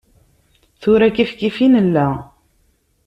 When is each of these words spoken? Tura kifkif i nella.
Tura 0.81 1.09
kifkif 1.15 1.57
i 1.65 1.67
nella. 1.73 2.07